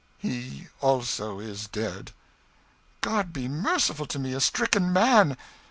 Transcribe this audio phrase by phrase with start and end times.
[0.17, 2.11] "He, also, is dead."
[3.01, 5.37] "God be merciful to me, a stricken man!